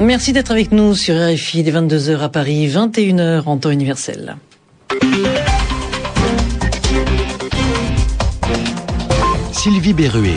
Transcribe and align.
Merci 0.00 0.32
d'être 0.32 0.50
avec 0.50 0.72
nous 0.72 0.94
sur 0.94 1.14
RFI, 1.14 1.62
des 1.62 1.72
22h 1.72 2.18
à 2.18 2.28
Paris, 2.28 2.66
21h 2.66 3.44
en 3.46 3.56
temps 3.56 3.70
universel. 3.70 4.36
Sylvie 9.62 9.92
Berruet. 9.92 10.34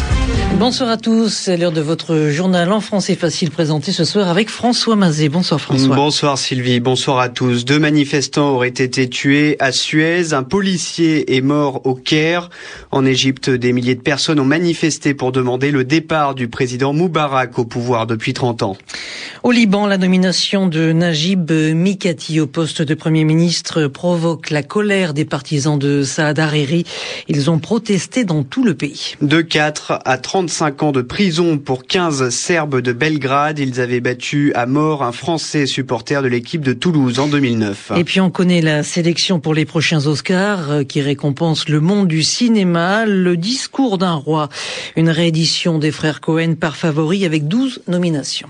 Bonsoir 0.59 0.87
à 0.87 0.97
tous, 0.97 1.29
c'est 1.29 1.57
l'heure 1.57 1.71
de 1.71 1.81
votre 1.81 2.29
journal 2.29 2.71
en 2.71 2.79
français 2.79 3.15
facile 3.15 3.49
présenté 3.49 3.91
ce 3.91 4.05
soir 4.05 4.27
avec 4.27 4.49
François 4.49 4.95
Mazet. 4.95 5.29
Bonsoir 5.29 5.59
François. 5.59 5.95
Bonsoir 5.95 6.37
Sylvie, 6.37 6.79
bonsoir 6.79 7.17
à 7.17 7.29
tous. 7.29 7.65
Deux 7.65 7.79
manifestants 7.79 8.51
auraient 8.51 8.67
été 8.67 9.09
tués 9.09 9.55
à 9.59 9.71
Suez, 9.71 10.33
un 10.33 10.43
policier 10.43 11.35
est 11.35 11.41
mort 11.41 11.87
au 11.87 11.95
Caire. 11.95 12.51
En 12.91 13.03
Égypte, 13.03 13.49
des 13.49 13.73
milliers 13.73 13.95
de 13.95 14.01
personnes 14.01 14.39
ont 14.39 14.45
manifesté 14.45 15.15
pour 15.15 15.31
demander 15.31 15.71
le 15.71 15.83
départ 15.83 16.35
du 16.35 16.47
président 16.47 16.93
Moubarak 16.93 17.57
au 17.57 17.65
pouvoir 17.65 18.05
depuis 18.05 18.33
30 18.33 18.61
ans. 18.61 18.77
Au 19.45 19.51
Liban, 19.51 19.85
la 19.85 19.99
nomination 19.99 20.65
de 20.65 20.91
Najib 20.91 21.51
Mikati 21.51 22.39
au 22.39 22.47
poste 22.47 22.81
de 22.81 22.95
Premier 22.95 23.25
ministre 23.25 23.85
provoque 23.85 24.49
la 24.49 24.63
colère 24.63 25.13
des 25.13 25.23
partisans 25.23 25.77
de 25.77 26.01
Saad 26.01 26.39
Hariri. 26.39 26.83
Ils 27.27 27.51
ont 27.51 27.59
protesté 27.59 28.23
dans 28.23 28.41
tout 28.41 28.63
le 28.63 28.73
pays. 28.73 29.13
De 29.21 29.41
4 29.41 29.99
à 30.03 30.17
35 30.17 30.81
ans 30.81 30.91
de 30.91 31.03
prison 31.03 31.59
pour 31.59 31.85
15 31.85 32.29
Serbes 32.29 32.81
de 32.81 32.91
Belgrade. 32.91 33.59
Ils 33.59 33.79
avaient 33.79 33.99
battu 33.99 34.51
à 34.55 34.65
mort 34.65 35.03
un 35.03 35.11
Français 35.11 35.67
supporter 35.67 36.23
de 36.23 36.27
l'équipe 36.27 36.61
de 36.61 36.73
Toulouse 36.73 37.19
en 37.19 37.27
2009. 37.27 37.91
Et 37.97 38.03
puis 38.03 38.21
on 38.21 38.31
connaît 38.31 38.61
la 38.61 38.81
sélection 38.81 39.39
pour 39.39 39.53
les 39.53 39.65
prochains 39.65 40.07
Oscars 40.07 40.71
euh, 40.71 40.83
qui 40.83 41.01
récompense 41.01 41.69
le 41.69 41.81
monde 41.81 42.07
du 42.07 42.23
cinéma. 42.23 43.05
Le 43.05 43.37
discours 43.37 43.99
d'un 43.99 44.15
roi, 44.15 44.49
une 44.95 45.11
réédition 45.11 45.77
des 45.77 45.91
frères 45.91 46.19
Cohen 46.19 46.55
par 46.59 46.75
favori 46.75 47.25
avec 47.25 47.47
12 47.47 47.83
nominations. 47.87 48.49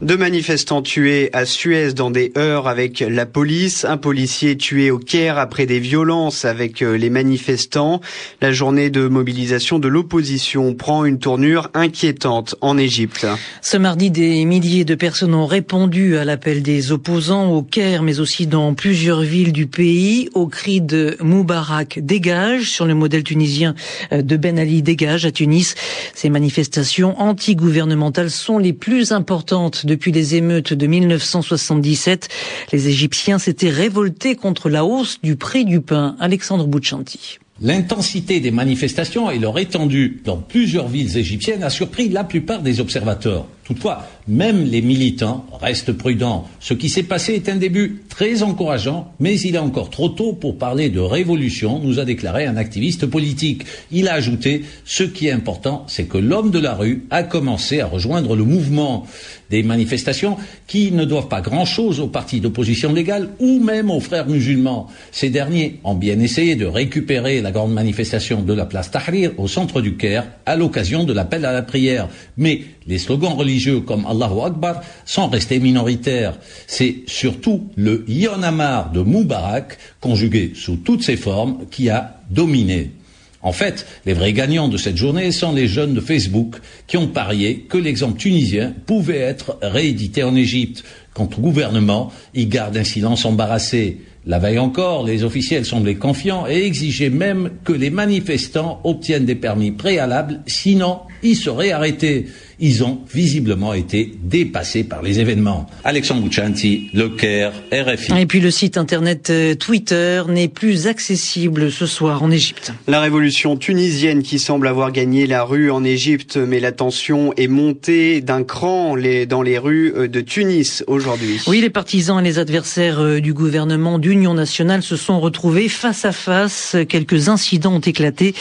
Deux 0.00 0.16
manifestants 0.16 0.80
tués 0.80 1.28
à 1.32 1.44
Suez 1.44 1.92
dans 1.92 2.12
des 2.12 2.30
heurts 2.38 2.68
avec 2.68 3.00
la 3.00 3.26
police. 3.26 3.84
Un 3.84 3.96
policier 3.96 4.56
tué 4.56 4.92
au 4.92 4.98
Caire 4.98 5.38
après 5.38 5.66
des 5.66 5.80
violences 5.80 6.44
avec 6.44 6.82
euh, 6.82 6.96
les 6.96 7.10
manifestants. 7.10 8.00
La 8.40 8.52
journée 8.52 8.90
de 8.90 9.08
mobilisation 9.08 9.80
de 9.80 9.88
l'opposition 9.88 10.72
prend 10.74 11.04
une 11.04 11.18
tournure 11.18 11.68
inquiétante 11.74 12.54
en 12.60 12.78
Égypte. 12.78 13.26
Ce 13.60 13.76
mardi, 13.76 14.12
des 14.12 14.44
milliers 14.44 14.84
de 14.84 14.94
personnes 14.94 15.34
ont 15.34 15.46
répondu 15.46 16.16
à 16.16 16.24
l'appel 16.24 16.62
des 16.62 16.92
opposants 16.92 17.50
au 17.50 17.62
Caire, 17.62 18.04
mais 18.04 18.20
aussi 18.20 18.46
dans 18.46 18.74
plusieurs 18.74 19.22
villes 19.22 19.52
du 19.52 19.66
pays, 19.66 20.28
au 20.32 20.46
cri 20.46 20.80
de 20.80 21.16
Moubarak 21.18 21.98
dégage, 21.98 22.70
sur 22.70 22.86
le 22.86 22.94
modèle 22.94 23.24
tunisien 23.24 23.74
euh, 24.12 24.22
de 24.22 24.36
Ben 24.36 24.60
Ali 24.60 24.80
dégage 24.80 25.26
à 25.26 25.32
Tunis. 25.32 25.74
Ces 26.14 26.30
manifestations 26.30 27.20
anti-gouvernementales 27.20 28.30
sont 28.30 28.58
les 28.58 28.72
plus 28.72 29.10
importantes 29.10 29.86
depuis 29.88 30.12
les 30.12 30.36
émeutes 30.36 30.72
de 30.72 30.86
1977. 30.86 32.28
Les 32.72 32.86
Égyptiens 32.86 33.38
s'étaient 33.40 33.70
révoltés 33.70 34.36
contre 34.36 34.68
la 34.68 34.84
hausse 34.84 35.18
du 35.22 35.34
prix 35.34 35.64
du 35.64 35.80
pain. 35.80 36.14
Alexandre 36.20 36.66
Bouchanti. 36.66 37.38
L'intensité 37.60 38.38
des 38.38 38.52
manifestations 38.52 39.32
et 39.32 39.40
leur 39.40 39.58
étendue 39.58 40.20
dans 40.24 40.36
plusieurs 40.36 40.86
villes 40.86 41.16
égyptiennes 41.18 41.64
a 41.64 41.70
surpris 41.70 42.08
la 42.08 42.22
plupart 42.22 42.62
des 42.62 42.78
observateurs. 42.78 43.46
Toutefois, 43.68 44.08
même 44.26 44.64
les 44.64 44.80
militants 44.80 45.44
restent 45.60 45.92
prudents. 45.92 46.48
Ce 46.58 46.72
qui 46.72 46.88
s'est 46.88 47.02
passé 47.02 47.34
est 47.34 47.50
un 47.50 47.56
début 47.56 48.02
très 48.08 48.42
encourageant, 48.42 49.12
mais 49.20 49.38
il 49.38 49.56
est 49.56 49.58
encore 49.58 49.90
trop 49.90 50.08
tôt 50.08 50.32
pour 50.32 50.56
parler 50.56 50.88
de 50.88 51.00
révolution, 51.00 51.78
nous 51.78 52.00
a 52.00 52.06
déclaré 52.06 52.46
un 52.46 52.56
activiste 52.56 53.04
politique. 53.04 53.64
Il 53.92 54.08
a 54.08 54.14
ajouté, 54.14 54.64
ce 54.86 55.02
qui 55.02 55.26
est 55.26 55.32
important, 55.32 55.84
c'est 55.86 56.04
que 56.04 56.16
l'homme 56.16 56.50
de 56.50 56.58
la 56.58 56.74
rue 56.74 57.04
a 57.10 57.22
commencé 57.22 57.82
à 57.82 57.86
rejoindre 57.86 58.36
le 58.36 58.44
mouvement 58.44 59.06
des 59.50 59.62
manifestations 59.62 60.36
qui 60.66 60.92
ne 60.92 61.04
doivent 61.04 61.28
pas 61.28 61.40
grand-chose 61.40 62.00
aux 62.00 62.08
partis 62.08 62.40
d'opposition 62.40 62.92
légale 62.92 63.30
ou 63.38 63.60
même 63.60 63.90
aux 63.90 64.00
frères 64.00 64.28
musulmans. 64.28 64.88
Ces 65.10 65.30
derniers 65.30 65.80
ont 65.84 65.94
bien 65.94 66.20
essayé 66.20 66.54
de 66.54 66.66
récupérer 66.66 67.40
la 67.40 67.50
grande 67.50 67.72
manifestation 67.72 68.42
de 68.42 68.52
la 68.52 68.66
place 68.66 68.90
Tahrir 68.90 69.32
au 69.38 69.48
centre 69.48 69.80
du 69.80 69.96
Caire 69.96 70.26
à 70.44 70.56
l'occasion 70.56 71.04
de 71.04 71.12
l'appel 71.12 71.44
à 71.44 71.52
la 71.52 71.62
prière. 71.62 72.08
Mais 72.36 72.62
les 72.86 72.98
slogans 72.98 73.34
religieux 73.34 73.57
comme 73.84 74.06
Allahu 74.06 74.40
Akbar 74.46 74.82
sont 75.04 75.28
restés 75.28 75.58
minoritaires. 75.58 76.34
C'est 76.66 76.96
surtout 77.06 77.68
le 77.76 78.04
Yonamar 78.08 78.92
de 78.92 79.00
Moubarak, 79.00 79.78
conjugué 80.00 80.52
sous 80.54 80.76
toutes 80.76 81.02
ses 81.02 81.16
formes, 81.16 81.66
qui 81.70 81.90
a 81.90 82.20
dominé. 82.30 82.92
En 83.40 83.52
fait, 83.52 83.86
les 84.04 84.14
vrais 84.14 84.32
gagnants 84.32 84.68
de 84.68 84.76
cette 84.76 84.96
journée 84.96 85.30
sont 85.30 85.52
les 85.52 85.68
jeunes 85.68 85.94
de 85.94 86.00
Facebook 86.00 86.56
qui 86.86 86.96
ont 86.96 87.06
parié 87.06 87.60
que 87.68 87.78
l'exemple 87.78 88.18
tunisien 88.18 88.74
pouvait 88.86 89.18
être 89.18 89.58
réédité 89.62 90.24
en 90.24 90.34
Égypte. 90.34 90.82
Quant 91.14 91.28
au 91.36 91.40
gouvernement, 91.40 92.12
il 92.34 92.48
garde 92.48 92.76
un 92.76 92.84
silence 92.84 93.24
embarrassé. 93.24 93.98
La 94.28 94.38
veille 94.38 94.58
encore, 94.58 95.06
les 95.06 95.24
officiels 95.24 95.64
semblaient 95.64 95.94
confiants 95.94 96.46
et 96.46 96.62
exigeaient 96.66 97.08
même 97.08 97.48
que 97.64 97.72
les 97.72 97.88
manifestants 97.88 98.78
obtiennent 98.84 99.24
des 99.24 99.34
permis 99.34 99.70
préalables, 99.70 100.42
sinon 100.46 100.98
ils 101.22 101.34
seraient 101.34 101.72
arrêtés 101.72 102.26
ils 102.60 102.82
ont 102.82 102.98
visiblement 103.12 103.74
été 103.74 104.12
dépassés 104.22 104.84
par 104.84 105.02
les 105.02 105.20
événements. 105.20 105.66
Alexandre 105.84 106.22
Bouchanti, 106.22 106.90
Le 106.92 107.08
Caire, 107.08 107.52
RFI. 107.72 108.12
Et 108.18 108.26
puis 108.26 108.40
le 108.40 108.50
site 108.50 108.76
internet 108.76 109.30
euh, 109.30 109.54
Twitter 109.54 110.22
n'est 110.28 110.48
plus 110.48 110.86
accessible 110.86 111.70
ce 111.70 111.86
soir 111.86 112.22
en 112.22 112.30
Égypte. 112.30 112.72
La 112.88 113.00
révolution 113.00 113.56
tunisienne 113.56 114.22
qui 114.22 114.38
semble 114.38 114.66
avoir 114.66 114.90
gagné 114.92 115.26
la 115.26 115.44
rue 115.44 115.70
en 115.70 115.84
Égypte, 115.84 116.36
mais 116.36 116.58
la 116.58 116.72
tension 116.72 117.32
est 117.36 117.48
montée 117.48 118.20
d'un 118.20 118.42
cran 118.42 118.96
dans 119.28 119.42
les 119.42 119.58
rues 119.58 119.92
euh, 119.94 120.08
de 120.08 120.20
Tunis 120.20 120.82
aujourd'hui. 120.86 121.40
Oui, 121.46 121.60
les 121.60 121.70
partisans 121.70 122.18
et 122.18 122.22
les 122.22 122.38
adversaires 122.38 122.98
euh, 123.00 123.20
du 123.20 123.34
gouvernement 123.34 123.98
d'union 124.18 124.34
nationale 124.34 124.82
se 124.82 124.96
sont 124.96 125.20
retrouvés 125.20 125.68
face 125.68 126.04
à 126.04 126.10
face. 126.10 126.74
Quelques 126.88 127.28
incidents 127.28 127.74
ont 127.74 127.78
éclaté. 127.78 128.34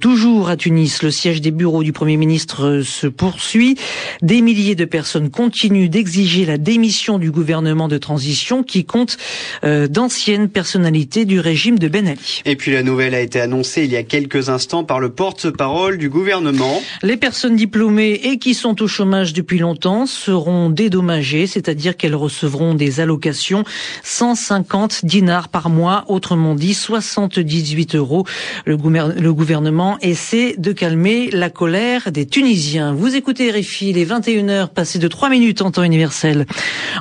Toujours 0.00 0.48
à 0.48 0.56
Tunis, 0.56 1.00
le 1.04 1.12
siège 1.12 1.40
des 1.40 1.52
bureaux 1.52 1.84
du 1.84 1.92
Premier 1.92 2.16
ministre 2.16 2.80
se 2.84 3.06
poursuit 3.06 3.76
des 4.20 4.40
milliers 4.40 4.74
de 4.74 4.84
personnes 4.84 5.30
continuent 5.30 5.88
d'exiger 5.88 6.44
la 6.44 6.58
démission 6.58 7.18
du 7.18 7.30
gouvernement 7.30 7.86
de 7.86 7.98
transition 7.98 8.64
qui 8.64 8.84
compte 8.84 9.16
euh, 9.62 9.86
d'anciennes 9.86 10.48
personnalités 10.48 11.24
du 11.24 11.38
régime 11.38 11.78
de 11.78 11.86
Ben 11.86 12.08
Ali. 12.08 12.42
Et 12.44 12.56
puis 12.56 12.72
la 12.72 12.82
nouvelle 12.82 13.14
a 13.14 13.20
été 13.20 13.40
annoncée 13.40 13.84
il 13.84 13.92
y 13.92 13.96
a 13.96 14.02
quelques 14.02 14.48
instants 14.48 14.82
par 14.82 14.98
le 14.98 15.10
porte-parole 15.10 15.98
du 15.98 16.08
gouvernement. 16.08 16.82
Les 17.04 17.16
personnes 17.16 17.54
diplômées 17.54 18.20
et 18.24 18.38
qui 18.38 18.54
sont 18.54 18.82
au 18.82 18.88
chômage 18.88 19.34
depuis 19.34 19.58
longtemps 19.58 20.06
seront 20.06 20.68
dédommagées, 20.68 21.46
c'est-à-dire 21.46 21.96
qu'elles 21.96 22.16
recevront 22.16 22.74
des 22.74 22.98
allocations 22.98 23.62
150 24.02 25.04
dinars 25.12 25.48
par 25.48 25.68
mois, 25.68 26.06
autrement 26.08 26.54
dit 26.54 26.72
78 26.72 27.96
euros. 27.96 28.24
Le 28.64 29.32
gouvernement 29.32 29.98
essaie 30.00 30.54
de 30.56 30.72
calmer 30.72 31.28
la 31.30 31.50
colère 31.50 32.10
des 32.10 32.24
Tunisiens. 32.24 32.94
Vous 32.94 33.14
écoutez 33.14 33.50
RFI, 33.50 33.92
les 33.92 34.06
21h 34.06 34.68
passées 34.68 34.98
de 34.98 35.08
3 35.08 35.28
minutes 35.28 35.60
en 35.60 35.70
temps 35.70 35.82
universel. 35.82 36.46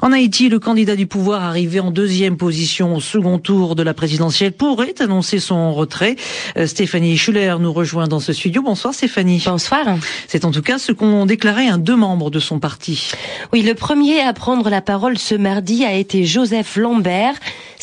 En 0.01 0.11
Haïti, 0.11 0.49
le 0.49 0.59
candidat 0.59 0.97
du 0.97 1.07
pouvoir 1.07 1.43
arrivé 1.43 1.79
en 1.79 1.89
deuxième 1.89 2.35
position 2.35 2.97
au 2.97 2.99
second 2.99 3.39
tour 3.39 3.77
de 3.77 3.83
la 3.83 3.93
présidentielle 3.93 4.51
pourrait 4.51 4.95
annoncer 4.99 5.39
son 5.39 5.73
retrait. 5.73 6.17
Euh, 6.57 6.67
Stéphanie 6.67 7.15
Schuller 7.15 7.55
nous 7.61 7.71
rejoint 7.71 8.09
dans 8.09 8.19
ce 8.19 8.33
studio. 8.33 8.61
Bonsoir 8.61 8.93
Stéphanie. 8.93 9.41
Bonsoir. 9.45 9.85
C'est 10.27 10.43
en 10.43 10.51
tout 10.51 10.61
cas 10.61 10.79
ce 10.79 10.91
qu'ont 10.91 11.25
déclaré 11.25 11.67
un 11.67 11.77
deux 11.77 11.95
membres 11.95 12.29
de 12.29 12.39
son 12.39 12.59
parti. 12.59 13.11
Oui, 13.53 13.61
le 13.61 13.73
premier 13.73 14.19
à 14.19 14.33
prendre 14.33 14.69
la 14.69 14.81
parole 14.81 15.17
ce 15.17 15.35
mardi 15.35 15.85
a 15.85 15.93
été 15.93 16.25
Joseph 16.25 16.75
Lambert, 16.75 17.35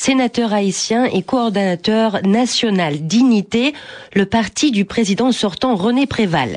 sénateur 0.08 0.55
haïtien 0.55 1.05
et 1.05 1.20
coordonnateur 1.20 2.20
national 2.25 3.06
Dignité, 3.06 3.75
le 4.14 4.25
parti 4.25 4.70
du 4.70 4.87
président 4.87 5.32
sortant 5.32 5.76
René 5.76 6.06
Préval. 6.06 6.56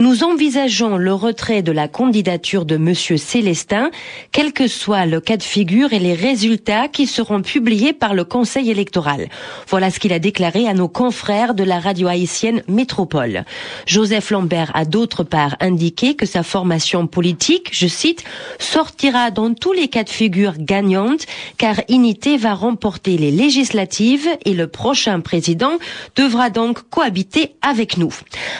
Nous 0.00 0.22
envisageons 0.22 0.98
le 0.98 1.14
retrait 1.14 1.62
de 1.62 1.72
la 1.72 1.88
candidature 1.88 2.66
de 2.66 2.76
Monsieur 2.76 3.16
Célestin, 3.16 3.90
quel 4.32 4.52
que 4.52 4.68
soit 4.68 5.06
le 5.06 5.22
cas 5.22 5.38
de 5.38 5.42
figure 5.42 5.94
et 5.94 5.98
les 5.98 6.12
résultats 6.12 6.88
qui 6.88 7.06
seront 7.06 7.40
publiés 7.40 7.94
par 7.94 8.12
le 8.12 8.24
Conseil 8.24 8.70
électoral. 8.70 9.30
Voilà 9.66 9.90
ce 9.90 9.98
qu'il 9.98 10.12
a 10.12 10.18
déclaré 10.18 10.68
à 10.68 10.74
nos 10.74 10.88
confrères 10.88 11.54
de 11.54 11.64
la 11.64 11.80
radio 11.80 12.06
haïtienne 12.06 12.62
Métropole. 12.68 13.46
Joseph 13.86 14.30
Lambert 14.30 14.72
a 14.74 14.84
d'autre 14.84 15.24
part 15.24 15.56
indiqué 15.60 16.16
que 16.16 16.26
sa 16.26 16.42
formation 16.42 17.06
politique, 17.06 17.70
je 17.72 17.86
cite, 17.86 18.24
sortira 18.58 19.30
dans 19.30 19.54
tous 19.54 19.72
les 19.72 19.88
cas 19.88 20.04
de 20.04 20.10
figure 20.10 20.52
gagnante, 20.58 21.24
car 21.56 21.80
Unité 21.88 22.36
va 22.36 22.52
remporter 22.52 22.89
reporter 22.90 23.18
les 23.18 23.30
législatives 23.30 24.28
et 24.44 24.52
le 24.52 24.66
prochain 24.66 25.20
président 25.20 25.74
devra 26.16 26.50
donc 26.50 26.80
cohabiter 26.90 27.54
avec 27.62 27.96
nous. 27.98 28.12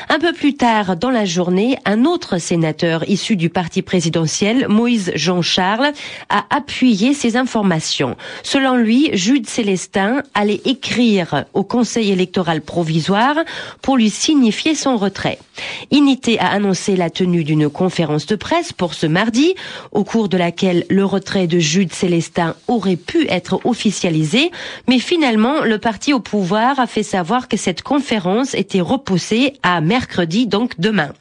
Un 0.08 0.20
peu 0.20 0.32
plus 0.32 0.54
tard 0.54 0.96
dans 0.96 1.10
la 1.10 1.24
journée, 1.24 1.76
un 1.84 2.04
autre 2.04 2.38
sénateur 2.38 3.02
issu 3.10 3.34
du 3.34 3.50
parti 3.50 3.82
présidentiel, 3.82 4.68
Moïse 4.68 5.10
Jean-Charles, 5.16 5.90
a 6.28 6.44
appuyé 6.50 7.12
ces 7.12 7.36
informations. 7.36 8.16
Selon 8.44 8.76
lui, 8.76 9.10
Jude 9.14 9.48
Célestin 9.48 10.22
allait 10.34 10.60
écrire 10.64 11.46
au 11.52 11.64
Conseil 11.64 12.12
électoral 12.12 12.60
provisoire 12.60 13.34
pour 13.82 13.96
lui 13.96 14.10
signifier 14.10 14.76
son 14.76 14.96
retrait. 14.96 15.40
Inité 15.90 16.38
a 16.38 16.50
annoncé 16.50 16.94
la 16.94 17.10
tenue 17.10 17.42
d'une 17.42 17.68
conférence 17.68 18.26
de 18.26 18.36
presse 18.36 18.72
pour 18.72 18.94
ce 18.94 19.06
mardi, 19.06 19.56
au 19.90 20.04
cours 20.04 20.28
de 20.28 20.36
laquelle 20.36 20.86
le 20.88 21.04
retrait 21.04 21.48
de 21.48 21.58
Jude 21.58 21.92
Célestin 21.92 22.54
aurait 22.68 22.94
pu 22.94 23.26
être 23.28 23.60
officialisé, 23.64 24.19
mais 24.88 24.98
finalement, 24.98 25.62
le 25.62 25.78
parti 25.78 26.12
au 26.12 26.20
pouvoir 26.20 26.78
a 26.78 26.86
fait 26.86 27.02
savoir 27.02 27.48
que 27.48 27.56
cette 27.56 27.82
conférence 27.82 28.54
était 28.54 28.80
repoussée 28.80 29.54
à 29.62 29.80
mercredi, 29.80 30.46
donc 30.46 30.78
demain. 30.78 31.12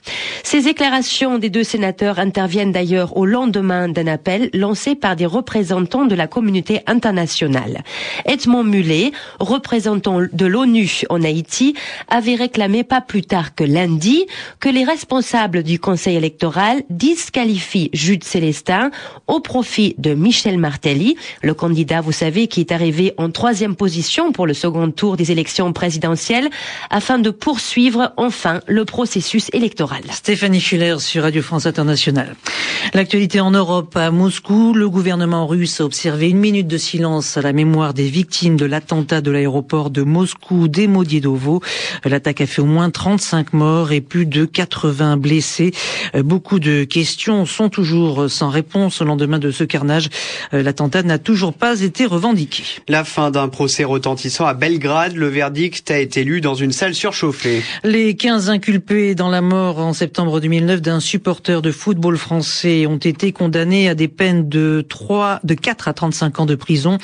Ces 0.43 0.61
déclarations 0.61 1.37
des 1.37 1.49
deux 1.49 1.63
sénateurs 1.63 2.19
interviennent 2.19 2.71
d'ailleurs 2.71 3.17
au 3.17 3.25
lendemain 3.25 3.87
d'un 3.87 4.07
appel 4.07 4.49
lancé 4.53 4.95
par 4.95 5.15
des 5.15 5.25
représentants 5.25 6.05
de 6.05 6.15
la 6.15 6.27
communauté 6.27 6.81
internationale. 6.87 7.83
Edmond 8.25 8.63
Mulet, 8.63 9.11
représentant 9.39 10.21
de 10.31 10.45
l'ONU 10.45 11.01
en 11.09 11.23
Haïti, 11.23 11.75
avait 12.07 12.35
réclamé 12.35 12.83
pas 12.83 13.01
plus 13.01 13.23
tard 13.23 13.55
que 13.55 13.63
lundi 13.63 14.25
que 14.59 14.69
les 14.69 14.83
responsables 14.83 15.63
du 15.63 15.79
Conseil 15.79 16.15
électoral 16.15 16.83
disqualifient 16.89 17.89
Jude 17.93 18.23
Célestin 18.23 18.91
au 19.27 19.39
profit 19.39 19.95
de 19.97 20.13
Michel 20.13 20.57
Martelly, 20.57 21.15
le 21.41 21.53
candidat, 21.53 22.01
vous 22.01 22.11
savez, 22.11 22.47
qui 22.47 22.61
est 22.61 22.71
arrivé 22.71 22.88
en 23.17 23.29
troisième 23.29 23.75
position 23.75 24.31
pour 24.31 24.47
le 24.47 24.53
second 24.53 24.91
tour 24.91 25.17
des 25.17 25.31
élections 25.31 25.71
présidentielles, 25.73 26.49
afin 26.89 27.19
de 27.19 27.29
poursuivre 27.29 28.13
enfin 28.17 28.61
le 28.67 28.85
processus 28.85 29.49
électoral. 29.53 30.01
Stéphanie 30.11 30.59
Schuller 30.59 30.97
sur 30.99 31.23
Radio 31.23 31.41
France 31.41 31.65
Internationale. 31.65 32.35
L'actualité 32.93 33.39
en 33.39 33.51
Europe, 33.51 33.95
à 33.95 34.11
Moscou, 34.11 34.73
le 34.73 34.89
gouvernement 34.89 35.47
russe 35.47 35.81
a 35.81 35.85
observé 35.85 36.29
une 36.29 36.39
minute 36.39 36.67
de 36.67 36.77
silence 36.77 37.37
à 37.37 37.41
la 37.41 37.53
mémoire 37.53 37.93
des 37.93 38.07
victimes 38.07 38.57
de 38.57 38.65
l'attentat 38.65 39.21
de 39.21 39.31
l'aéroport 39.31 39.89
de 39.89 40.01
Moscou 40.01 40.67
Demodiedovo. 40.67 41.61
L'attaque 42.05 42.41
a 42.41 42.45
fait 42.45 42.61
au 42.61 42.65
moins 42.65 42.89
35 42.89 43.53
morts 43.53 43.91
et 43.91 44.01
plus 44.01 44.25
de 44.25 44.45
80 44.45 45.17
blessés. 45.17 45.71
Beaucoup 46.17 46.59
de 46.59 46.83
questions 46.83 47.45
sont 47.45 47.69
toujours 47.69 48.29
sans 48.29 48.49
réponse 48.49 49.01
au 49.01 49.05
lendemain 49.05 49.39
de 49.39 49.51
ce 49.51 49.63
carnage. 49.63 50.09
L'attentat 50.51 51.03
n'a 51.03 51.19
toujours 51.19 51.53
pas 51.53 51.81
été 51.81 52.05
revendiqué. 52.05 52.63
La 52.87 53.03
fin 53.03 53.31
d'un 53.31 53.47
procès 53.49 53.83
retentissant 53.83 54.45
à 54.45 54.53
Belgrade, 54.53 55.15
le 55.15 55.27
verdict 55.27 55.91
a 55.91 55.99
été 55.99 56.23
lu 56.23 56.41
dans 56.41 56.55
une 56.55 56.71
salle 56.71 56.95
surchauffée. 56.95 57.61
Les 57.83 58.15
15 58.15 58.49
inculpés 58.49 59.15
dans 59.15 59.29
la 59.29 59.41
mort 59.41 59.79
en 59.79 59.93
septembre 59.93 60.39
2009 60.39 60.81
d'un 60.81 60.99
supporter 60.99 61.61
de 61.61 61.71
football 61.71 62.17
français 62.17 62.85
ont 62.87 62.97
été 62.97 63.31
condamnés 63.31 63.89
à 63.89 63.95
des 63.95 64.07
peines 64.07 64.49
de 64.49 64.85
3, 64.87 65.39
de 65.43 65.53
4 65.53 65.87
à 65.87 65.93
35 65.93 66.39
ans 66.39 66.45
de 66.45 66.55
prison. 66.55 66.97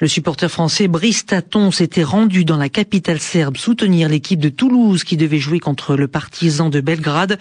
Le 0.00 0.08
supporter 0.08 0.48
français 0.48 0.88
Brice 0.88 1.26
Taton 1.26 1.70
s'était 1.70 2.04
rendu 2.04 2.44
dans 2.44 2.56
la 2.56 2.68
capitale 2.68 3.20
serbe 3.20 3.56
soutenir 3.56 4.08
l'équipe 4.08 4.40
de 4.40 4.48
Toulouse 4.48 5.04
qui 5.04 5.16
devait 5.16 5.38
jouer 5.38 5.60
contre 5.60 5.96
le 5.96 6.08
partisan 6.08 6.70
de 6.70 6.80
Belgrade. 6.80 7.38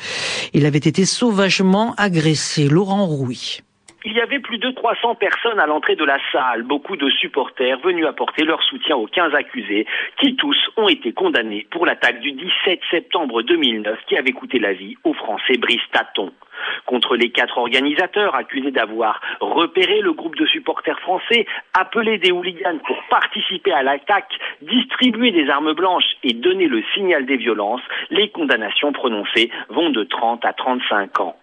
Il 0.54 0.66
avait 0.66 0.78
été 0.78 1.06
sauvagement 1.06 1.94
agressé. 1.98 2.68
Laurent 2.68 3.06
Rouy. 3.06 3.62
Il 4.10 4.14
y 4.14 4.22
avait 4.22 4.40
plus 4.40 4.58
de 4.58 4.72
300 4.72 5.16
personnes 5.16 5.60
à 5.60 5.66
l'entrée 5.66 5.98
de 5.98 6.06
la 6.06 6.18
salle, 6.32 6.64
beaucoup 6.64 6.96
de 6.96 7.10
supporters 7.10 7.78
venus 7.80 8.06
apporter 8.06 8.46
leur 8.46 8.64
soutien 8.64 8.96
aux 8.96 9.06
15 9.06 9.36
accusés, 9.36 9.86
qui 10.22 10.38
tous 10.38 10.56
ont 10.78 10.88
été 10.88 11.12
condamnés 11.12 11.68
pour 11.72 11.86
l'attaque 11.86 12.22
du 12.22 12.32
17 12.32 12.80
septembre 12.90 13.42
2009 13.42 14.00
qui 14.08 14.16
avait 14.16 14.32
coûté 14.32 14.60
la 14.60 14.72
vie 14.72 14.96
au 15.04 15.14
Français 15.14 15.58
Brice 15.58 15.82
Taton. 15.92 16.32
Contre 16.86 17.18
les 17.18 17.32
quatre 17.32 17.58
organisateurs 17.58 18.34
accusés 18.34 18.72
d'avoir 18.72 19.20
repéré 19.42 20.00
le 20.00 20.14
groupe 20.14 20.38
de 20.38 20.46
supporters 20.46 21.02
français, 21.02 21.46
appelé 21.78 22.18
des 22.18 22.32
hooligans 22.32 22.80
pour 22.88 23.04
participer 23.10 23.74
à 23.74 23.84
l'attaque, 23.84 24.32
distribuer 24.62 25.32
des 25.32 25.50
armes 25.50 25.74
blanches 25.74 26.16
et 26.24 26.32
donner 26.32 26.68
le 26.68 26.82
signal 26.94 27.26
des 27.26 27.36
violences, 27.36 27.84
les 28.10 28.30
condamnations 28.30 28.94
prononcées 28.94 29.52
vont 29.68 29.90
de 29.90 30.06
30 30.06 30.46
à 30.46 30.54
35 30.54 31.20
ans 31.20 31.36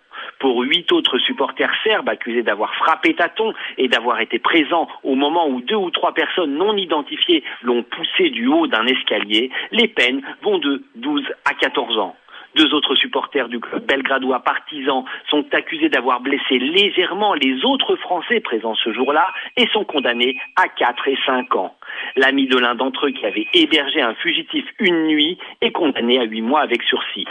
pour 0.45 0.61
huit 0.61 0.93
autres 0.93 1.17
supporters 1.21 1.73
serbes 1.85 2.11
accusés 2.11 2.43
d'avoir 2.43 2.75
frappé 2.75 3.15
Taton 3.15 3.55
et 3.79 3.89
d'avoir 3.89 4.21
été 4.21 4.39
présents 4.39 4.89
au 5.03 5.15
moment 5.15 5.49
où 5.49 5.63
deux 5.63 5.75
ou 5.75 5.91
trois 5.91 6.13
personnes 6.13 6.59
non 6.59 6.77
identifiées 6.77 7.43
l'ont 7.63 7.83
poussé 7.83 8.29
du 8.29 8.47
haut 8.47 8.67
d'un 8.67 8.85
escalier, 8.85 9.51
les 9.73 9.89
peines 9.89 10.21
vont 10.43 10.59
de 10.59 10.83
12 10.97 11.25
à 11.47 11.55
14 11.55 11.97
ans. 11.97 12.15
Deux 12.57 12.73
autres 12.73 12.95
supporters 12.95 13.49
du 13.49 13.59
club 13.59 13.85
belgradois 13.87 14.41
partisan 14.41 15.05
sont 15.29 15.45
accusés 15.53 15.89
d'avoir 15.89 16.21
blessé 16.21 16.59
légèrement 16.59 17.35
les 17.35 17.65
autres 17.65 17.97
Français 17.97 18.41
présents 18.41 18.77
ce 18.77 18.93
jour-là 18.93 19.27
et 19.57 19.67
sont 19.69 19.85
condamnés 19.85 20.39
à 20.57 20.69
4 20.69 21.09
et 21.09 21.19
5 21.27 21.57
ans. 21.57 21.75
L'ami 22.17 22.47
de 22.47 22.57
l'un 22.57 22.75
d'entre 22.75 23.07
eux 23.07 23.11
qui 23.11 23.27
avait 23.27 23.47
hébergé 23.55 24.01
un 24.01 24.15
fugitif 24.15 24.65
une 24.79 25.07
nuit 25.07 25.39
est 25.61 25.73
condamné 25.73 26.19
à 26.19 26.25
8 26.25 26.43
mois 26.43 26.61
avec 26.61 26.83
sursis. 26.83 27.27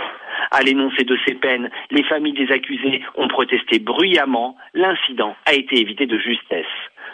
À 0.51 0.61
l'énoncé 0.61 1.03
de 1.03 1.17
ces 1.25 1.35
peines, 1.35 1.69
les 1.89 2.03
familles 2.03 2.33
des 2.33 2.51
accusés 2.51 3.01
ont 3.15 3.27
protesté 3.27 3.79
bruyamment. 3.79 4.57
L'incident 4.73 5.35
a 5.45 5.53
été 5.53 5.79
évité 5.79 6.05
de 6.05 6.17
justesse. 6.17 6.65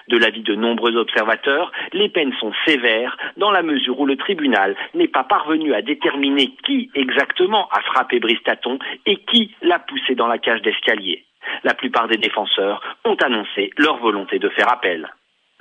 De 0.10 0.18
l'avis 0.18 0.42
de 0.42 0.56
nombreux 0.56 0.96
observateurs, 0.96 1.72
les 1.94 2.10
peines 2.10 2.34
sont 2.40 2.52
sévères 2.66 3.16
dans 3.38 3.52
la 3.52 3.62
mesure 3.62 4.00
où 4.00 4.08
le 4.08 4.18
tribunal 4.18 4.76
n'est 4.96 5.08
pas 5.08 5.24
parvenu 5.24 5.76
à 5.76 5.84
déterminer 5.84 6.50
qui 6.66 6.90
exactement 6.96 7.70
a 7.70 7.82
frappé 7.82 8.20
Bristaton 8.20 8.80
et 9.06 9.18
qui 9.18 9.54
l'a 9.62 9.78
poussé 9.78 10.16
dans 10.16 10.28
la 10.28 10.40
cage 10.40 10.64
d'escalier. 10.64 11.26
La 11.64 11.76
plupart 11.76 12.08
des 12.08 12.18
défenseurs 12.18 12.82
ont 13.06 13.18
annoncé 13.24 13.70
leur 13.78 13.98
volonté 13.98 14.40
de 14.40 14.50
faire 14.50 14.72
appel. 14.74 15.10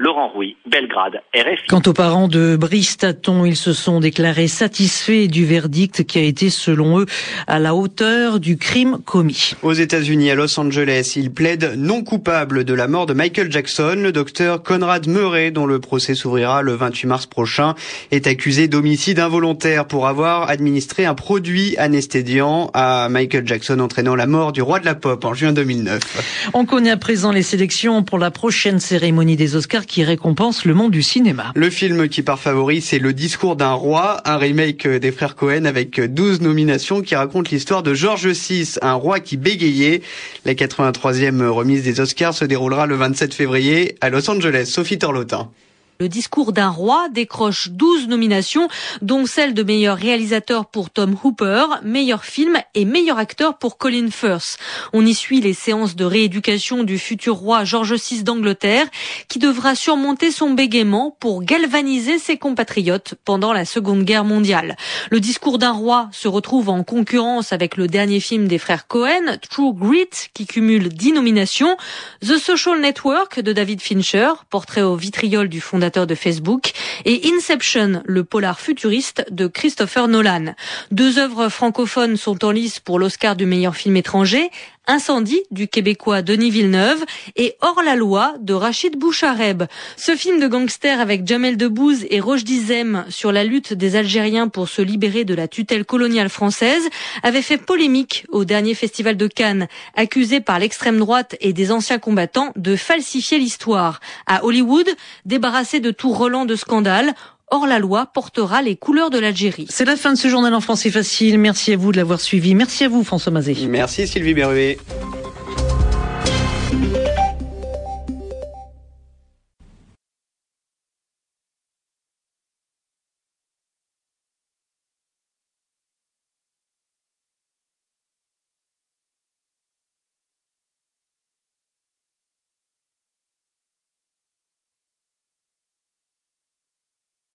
Laurent 0.00 0.28
Rouy, 0.28 0.56
Belgrade, 0.70 1.22
RFI. 1.34 1.66
Quant 1.68 1.82
aux 1.84 1.92
parents 1.92 2.28
de 2.28 2.56
Brice 2.56 2.98
Taton, 2.98 3.44
ils 3.44 3.56
se 3.56 3.72
sont 3.72 3.98
déclarés 3.98 4.46
satisfaits 4.46 5.26
du 5.26 5.44
verdict 5.44 6.04
qui 6.04 6.20
a 6.20 6.22
été, 6.22 6.50
selon 6.50 7.00
eux, 7.00 7.06
à 7.48 7.58
la 7.58 7.74
hauteur 7.74 8.38
du 8.38 8.58
crime 8.58 8.98
commis. 9.04 9.54
Aux 9.64 9.72
États-Unis, 9.72 10.30
à 10.30 10.36
Los 10.36 10.58
Angeles, 10.60 11.14
ils 11.16 11.32
plaident 11.32 11.74
non 11.76 12.04
coupable 12.04 12.62
de 12.62 12.74
la 12.74 12.86
mort 12.86 13.06
de 13.06 13.12
Michael 13.12 13.50
Jackson. 13.50 13.96
Le 13.96 14.12
docteur 14.12 14.62
Conrad 14.62 15.08
Murray, 15.08 15.50
dont 15.50 15.66
le 15.66 15.80
procès 15.80 16.14
s'ouvrira 16.14 16.62
le 16.62 16.74
28 16.74 17.08
mars 17.08 17.26
prochain, 17.26 17.74
est 18.12 18.28
accusé 18.28 18.68
d'homicide 18.68 19.18
involontaire 19.18 19.88
pour 19.88 20.06
avoir 20.06 20.48
administré 20.48 21.06
un 21.06 21.14
produit 21.14 21.76
anesthésiant 21.76 22.70
à 22.72 23.08
Michael 23.08 23.48
Jackson, 23.48 23.80
entraînant 23.80 24.14
la 24.14 24.28
mort 24.28 24.52
du 24.52 24.62
roi 24.62 24.78
de 24.78 24.84
la 24.84 24.94
pop 24.94 25.24
en 25.24 25.34
juin 25.34 25.52
2009. 25.52 26.50
On 26.54 26.64
connaît 26.66 26.92
à 26.92 26.96
présent 26.96 27.32
les 27.32 27.42
sélections 27.42 28.04
pour 28.04 28.18
la 28.18 28.30
prochaine 28.30 28.78
cérémonie 28.78 29.34
des 29.34 29.56
Oscars 29.56 29.87
qui 29.88 30.04
récompense 30.04 30.64
le 30.64 30.74
monde 30.74 30.92
du 30.92 31.02
cinéma. 31.02 31.52
Le 31.56 31.70
film 31.70 32.08
qui 32.08 32.22
part 32.22 32.38
favori, 32.38 32.80
c'est 32.80 32.98
Le 32.98 33.12
discours 33.12 33.56
d'un 33.56 33.72
roi, 33.72 34.20
un 34.24 34.36
remake 34.36 34.86
des 34.86 35.10
frères 35.10 35.34
Cohen 35.34 35.64
avec 35.64 36.00
12 36.00 36.40
nominations 36.42 37.00
qui 37.00 37.16
raconte 37.16 37.50
l'histoire 37.50 37.82
de 37.82 37.94
George 37.94 38.28
VI, 38.28 38.74
un 38.82 38.94
roi 38.94 39.18
qui 39.18 39.36
bégayait. 39.36 40.02
La 40.44 40.54
83e 40.54 41.46
remise 41.48 41.82
des 41.82 42.00
Oscars 42.00 42.34
se 42.34 42.44
déroulera 42.44 42.86
le 42.86 42.94
27 42.94 43.34
février 43.34 43.96
à 44.00 44.10
Los 44.10 44.30
Angeles. 44.30 44.66
Sophie 44.66 44.98
Torlotin. 44.98 45.50
Le 46.00 46.08
discours 46.08 46.52
d'un 46.52 46.68
roi 46.68 47.08
décroche 47.08 47.70
12 47.70 48.06
nominations, 48.06 48.68
dont 49.02 49.26
celle 49.26 49.52
de 49.52 49.64
meilleur 49.64 49.96
réalisateur 49.96 50.66
pour 50.66 50.90
Tom 50.90 51.16
Hooper, 51.24 51.64
meilleur 51.82 52.24
film 52.24 52.56
et 52.76 52.84
meilleur 52.84 53.18
acteur 53.18 53.58
pour 53.58 53.78
Colin 53.78 54.08
Firth. 54.12 54.58
On 54.92 55.04
y 55.04 55.12
suit 55.12 55.40
les 55.40 55.54
séances 55.54 55.96
de 55.96 56.04
rééducation 56.04 56.84
du 56.84 57.00
futur 57.00 57.34
roi 57.34 57.64
George 57.64 57.94
VI 57.94 58.22
d'Angleterre, 58.22 58.86
qui 59.26 59.40
devra 59.40 59.74
surmonter 59.74 60.30
son 60.30 60.50
bégaiement 60.50 61.16
pour 61.18 61.42
galvaniser 61.42 62.20
ses 62.20 62.36
compatriotes 62.36 63.16
pendant 63.24 63.52
la 63.52 63.64
Seconde 63.64 64.04
Guerre 64.04 64.24
mondiale. 64.24 64.76
Le 65.10 65.18
discours 65.18 65.58
d'un 65.58 65.72
roi 65.72 66.10
se 66.12 66.28
retrouve 66.28 66.68
en 66.68 66.84
concurrence 66.84 67.52
avec 67.52 67.76
le 67.76 67.88
dernier 67.88 68.20
film 68.20 68.46
des 68.46 68.58
frères 68.58 68.86
Cohen, 68.86 69.36
True 69.50 69.74
Grit, 69.74 70.28
qui 70.32 70.46
cumule 70.46 70.90
10 70.90 71.14
nominations, 71.14 71.76
The 72.20 72.38
Social 72.38 72.80
Network 72.80 73.40
de 73.40 73.52
David 73.52 73.80
Fincher, 73.80 74.30
portrait 74.48 74.82
au 74.82 74.94
vitriol 74.94 75.48
du 75.48 75.60
fondateur 75.60 75.87
de 75.88 76.14
Facebook 76.14 76.72
et 77.04 77.22
Inception, 77.24 78.02
le 78.04 78.24
polar 78.24 78.60
futuriste 78.60 79.24
de 79.30 79.46
Christopher 79.46 80.06
Nolan. 80.06 80.54
Deux 80.90 81.18
œuvres 81.18 81.48
francophones 81.48 82.16
sont 82.16 82.44
en 82.44 82.50
lice 82.50 82.78
pour 82.78 82.98
l'Oscar 82.98 83.36
du 83.36 83.46
meilleur 83.46 83.74
film 83.74 83.96
étranger. 83.96 84.50
Incendie 84.90 85.42
du 85.50 85.68
Québécois 85.68 86.22
Denis 86.22 86.50
Villeneuve 86.50 87.04
et 87.36 87.56
Hors 87.60 87.82
la 87.82 87.94
loi 87.94 88.32
de 88.40 88.54
Rachid 88.54 88.96
Bouchareb. 88.96 89.64
Ce 89.98 90.16
film 90.16 90.40
de 90.40 90.48
gangster 90.48 90.98
avec 90.98 91.26
Jamel 91.26 91.58
Debbouze 91.58 92.06
et 92.08 92.20
Roche 92.20 92.42
Dizem 92.42 93.04
sur 93.10 93.30
la 93.30 93.44
lutte 93.44 93.74
des 93.74 93.96
Algériens 93.96 94.48
pour 94.48 94.66
se 94.66 94.80
libérer 94.80 95.26
de 95.26 95.34
la 95.34 95.46
tutelle 95.46 95.84
coloniale 95.84 96.30
française 96.30 96.88
avait 97.22 97.42
fait 97.42 97.58
polémique 97.58 98.24
au 98.30 98.46
dernier 98.46 98.74
festival 98.74 99.18
de 99.18 99.26
Cannes, 99.26 99.68
accusé 99.94 100.40
par 100.40 100.58
l'extrême 100.58 100.98
droite 100.98 101.36
et 101.42 101.52
des 101.52 101.70
anciens 101.70 101.98
combattants 101.98 102.52
de 102.56 102.74
falsifier 102.74 103.38
l'histoire. 103.38 104.00
À 104.26 104.46
Hollywood, 104.46 104.88
débarrassé 105.26 105.80
de 105.80 105.90
tout 105.90 106.12
relent 106.14 106.46
de 106.46 106.56
scandale, 106.56 107.14
Or, 107.50 107.66
la 107.66 107.78
loi 107.78 108.06
portera 108.12 108.62
les 108.62 108.76
couleurs 108.76 109.10
de 109.10 109.18
l'Algérie. 109.18 109.66
C'est 109.70 109.84
la 109.84 109.96
fin 109.96 110.12
de 110.12 110.18
ce 110.18 110.28
journal 110.28 110.52
en 110.54 110.60
français 110.60 110.90
facile. 110.90 111.38
Merci 111.38 111.72
à 111.72 111.76
vous 111.76 111.92
de 111.92 111.96
l'avoir 111.96 112.20
suivi. 112.20 112.54
Merci 112.54 112.84
à 112.84 112.88
vous, 112.88 113.04
François 113.04 113.32
Mazet. 113.32 113.56
Merci, 113.68 114.06
Sylvie 114.06 114.34
Berruet. 114.34 114.78